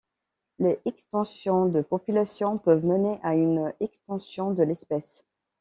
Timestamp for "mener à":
2.83-3.35